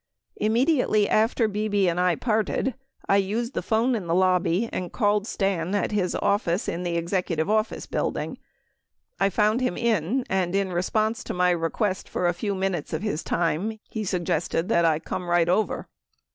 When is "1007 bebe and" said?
1.43-1.99